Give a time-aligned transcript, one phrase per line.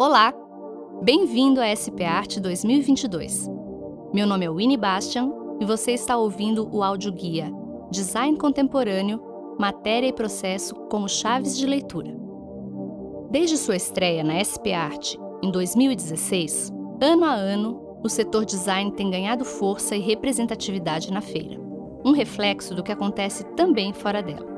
[0.00, 0.32] Olá!
[1.02, 3.46] Bem-vindo à SP Art 2022.
[4.14, 5.30] Meu nome é Winnie Bastian
[5.60, 7.52] e você está ouvindo o áudio-guia
[7.90, 9.22] Design Contemporâneo,
[9.58, 12.16] Matéria e Processo como Chaves de Leitura.
[13.30, 19.10] Desde sua estreia na SP Art em 2016, ano a ano, o setor design tem
[19.10, 21.60] ganhado força e representatividade na feira,
[22.02, 24.49] um reflexo do que acontece também fora dela.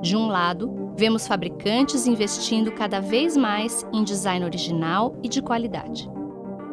[0.00, 6.10] De um lado, vemos fabricantes investindo cada vez mais em design original e de qualidade.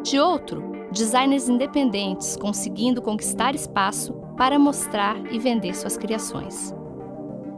[0.03, 6.73] De outro, designers independentes conseguindo conquistar espaço para mostrar e vender suas criações.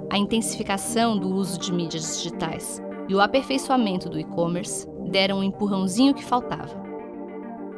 [0.09, 6.15] A intensificação do uso de mídias digitais e o aperfeiçoamento do e-commerce deram um empurrãozinho
[6.15, 6.81] que faltava.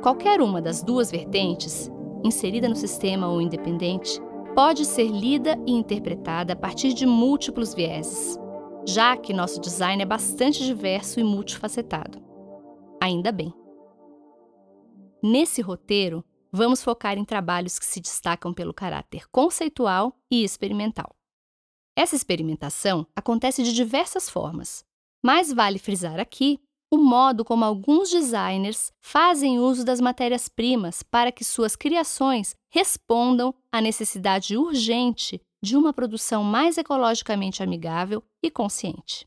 [0.02, 1.92] Qualquer uma das duas vertentes,
[2.24, 4.22] inserida no sistema ou independente,
[4.56, 8.38] pode ser lida e interpretada a partir de múltiplos vieses,
[8.86, 12.22] já que nosso design é bastante diverso e multifacetado.
[13.02, 13.54] Ainda bem.
[15.24, 21.16] Nesse roteiro, vamos focar em trabalhos que se destacam pelo caráter conceitual e experimental.
[21.96, 24.84] Essa experimentação acontece de diversas formas,
[25.24, 26.60] mas vale frisar aqui
[26.92, 33.80] o modo como alguns designers fazem uso das matérias-primas para que suas criações respondam à
[33.80, 39.26] necessidade urgente de uma produção mais ecologicamente amigável e consciente.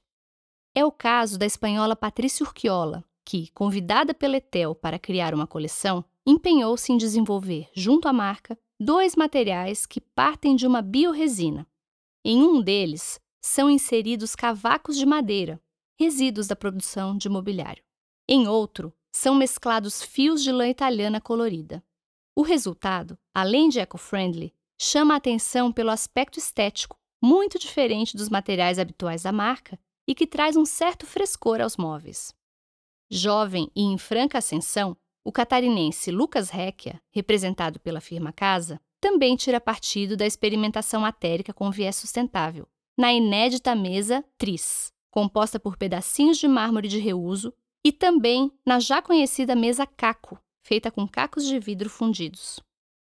[0.75, 6.05] É o caso da espanhola Patrícia Urquiola, que, convidada pela Etel para criar uma coleção,
[6.27, 11.67] empenhou-se em desenvolver, junto à marca, dois materiais que partem de uma biorresina.
[12.23, 15.62] Em um deles, são inseridos cavacos de madeira,
[15.98, 17.84] resíduos da produção de mobiliário.
[18.28, 21.84] Em outro, são mesclados fios de lã italiana colorida.
[22.36, 28.78] O resultado, além de eco-friendly, chama a atenção pelo aspecto estético, muito diferente dos materiais
[28.78, 32.34] habituais da marca e que traz um certo frescor aos móveis.
[33.11, 39.61] Jovem e em franca ascensão, o catarinense Lucas Recchia, representado pela firma Casa, também tira
[39.61, 42.67] partido da experimentação matérica com viés sustentável,
[42.98, 47.55] na inédita mesa Tris, composta por pedacinhos de mármore de reuso,
[47.86, 50.36] e também na já conhecida mesa caco,
[50.67, 52.58] feita com cacos de vidro fundidos.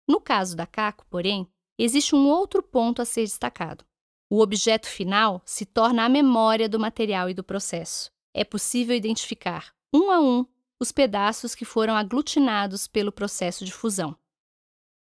[0.08, 3.84] No caso da caco, porém, existe um outro ponto a ser destacado.
[4.30, 8.12] O objeto final se torna a memória do material e do processo.
[8.32, 10.46] É possível identificar, um a um,
[10.80, 14.16] os pedaços que foram aglutinados pelo processo de fusão.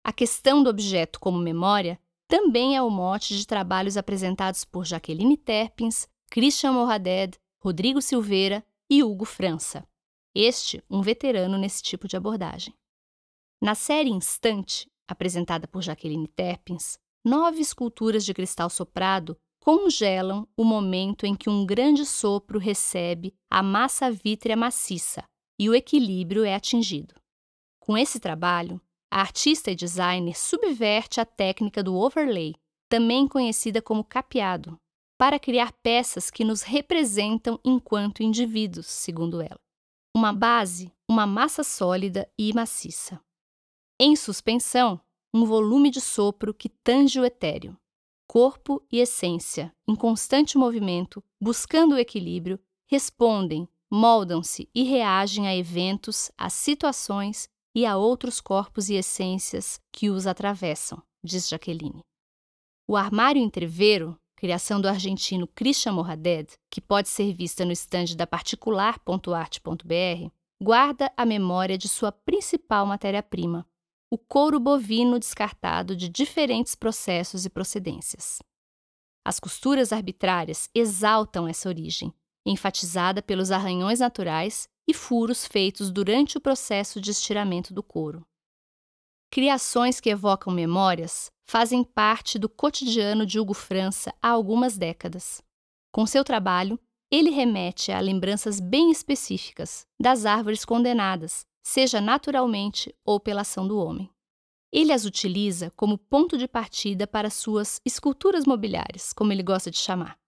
[0.03, 5.37] A questão do objeto como memória também é o mote de trabalhos apresentados por Jaqueline
[5.37, 9.87] Terpins, Christian Morraded, Rodrigo Silveira e Hugo França.
[10.35, 12.75] Este, um veterano nesse tipo de abordagem.
[13.61, 21.27] Na série Instante, apresentada por Jaqueline Terpins, nove esculturas de cristal soprado congelam o momento
[21.27, 25.25] em que um grande sopro recebe a massa vítrea maciça
[25.59, 27.15] e o equilíbrio é atingido.
[27.81, 32.55] Com esse trabalho, a artista e designer subverte a técnica do overlay,
[32.89, 34.79] também conhecida como capeado,
[35.19, 39.61] para criar peças que nos representam enquanto indivíduos, segundo ela.
[40.15, 43.21] Uma base, uma massa sólida e maciça.
[43.99, 45.01] Em suspensão,
[45.33, 47.77] um volume de sopro que tange o etéreo.
[48.27, 56.31] Corpo e essência, em constante movimento, buscando o equilíbrio, respondem, moldam-se e reagem a eventos,
[56.37, 62.03] a situações e a outros corpos e essências que os atravessam, diz Jaqueline.
[62.89, 68.27] O armário entreveiro criação do argentino Christian Morraded, que pode ser vista no estande da
[68.27, 70.31] particular.arte.br,
[70.63, 73.67] guarda a memória de sua principal matéria-prima,
[74.11, 78.41] o couro bovino descartado de diferentes processos e procedências.
[79.25, 82.15] As costuras arbitrárias exaltam essa origem,
[82.47, 88.25] enfatizada pelos arranhões naturais e furos feitos durante o processo de estiramento do couro.
[89.31, 95.43] Criações que evocam memórias fazem parte do cotidiano de Hugo França há algumas décadas.
[95.93, 96.79] Com seu trabalho,
[97.11, 103.79] ele remete a lembranças bem específicas das árvores condenadas, seja naturalmente ou pela ação do
[103.79, 104.11] homem.
[104.73, 109.79] Ele as utiliza como ponto de partida para suas esculturas mobiliárias, como ele gosta de
[109.79, 110.19] chamar.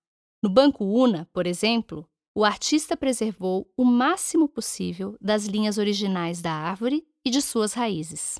[0.42, 6.52] No Banco Una, por exemplo, o artista preservou o máximo possível das linhas originais da
[6.52, 8.38] árvore e de suas raízes.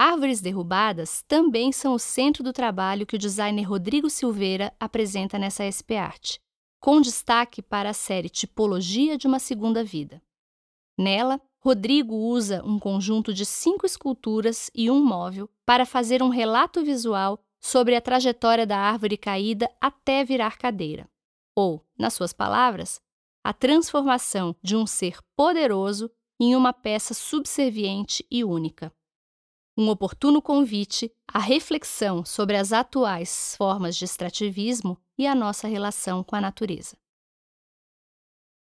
[0.00, 5.64] Árvores derrubadas também são o centro do trabalho que o designer Rodrigo Silveira apresenta nessa
[5.66, 6.36] SP Art,
[6.80, 10.22] com destaque para a série Tipologia de uma Segunda Vida.
[10.96, 16.84] Nela, Rodrigo usa um conjunto de cinco esculturas e um móvel para fazer um relato
[16.84, 21.10] visual sobre a trajetória da árvore caída até virar cadeira.
[21.56, 23.00] Ou, nas suas palavras,
[23.42, 26.08] a transformação de um ser poderoso
[26.38, 28.96] em uma peça subserviente e única.
[29.80, 36.24] Um oportuno convite à reflexão sobre as atuais formas de extrativismo e a nossa relação
[36.24, 36.96] com a natureza.